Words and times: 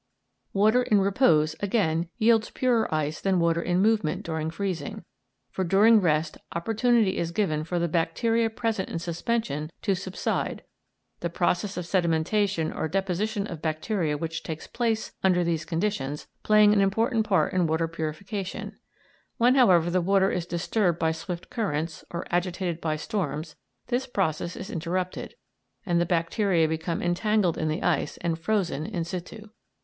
Water 0.51 0.81
in 0.81 0.99
repose, 0.99 1.55
again, 1.59 2.09
yields 2.17 2.49
purer 2.49 2.91
ice 2.91 3.21
than 3.21 3.39
water 3.39 3.61
in 3.61 3.83
movement 3.83 4.23
during 4.23 4.49
freezing, 4.49 5.05
for 5.51 5.63
during 5.63 6.01
rest 6.01 6.39
opportunity 6.53 7.19
is 7.19 7.29
given 7.31 7.63
for 7.63 7.77
the 7.77 7.87
bacteria 7.87 8.49
present 8.49 8.89
in 8.89 8.97
suspension 8.97 9.69
to 9.83 9.93
subside, 9.93 10.63
the 11.19 11.29
process 11.29 11.77
of 11.77 11.85
sedimentation 11.85 12.73
or 12.75 12.87
deposition 12.87 13.45
of 13.45 13.61
bacteria 13.61 14.17
which 14.17 14.41
takes 14.41 14.65
place 14.65 15.11
under 15.23 15.43
these 15.43 15.65
conditions 15.65 16.25
playing 16.41 16.73
an 16.73 16.81
important 16.81 17.23
part 17.23 17.53
in 17.53 17.67
water 17.67 17.87
purification; 17.87 18.79
when, 19.37 19.53
however, 19.53 19.91
the 19.91 20.01
water 20.01 20.31
is 20.31 20.47
disturbed 20.47 20.97
by 20.97 21.11
swift 21.11 21.51
currents, 21.51 22.03
or 22.09 22.25
agitated 22.31 22.81
by 22.81 22.95
storms, 22.95 23.55
this 23.85 24.07
process 24.07 24.55
is 24.55 24.71
interrupted, 24.71 25.35
and 25.85 26.01
the 26.01 26.07
bacteria 26.07 26.67
become 26.67 27.03
entangled 27.03 27.55
in 27.55 27.67
the 27.67 27.83
ice 27.83 28.17
and 28.21 28.39
frozen 28.39 28.87
in 28.87 29.03
situ. 29.03 29.49